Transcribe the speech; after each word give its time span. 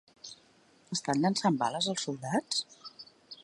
Estan 0.95 1.21
llençant 1.25 1.61
bales 1.65 1.91
els 1.93 2.07
soldats? 2.09 2.65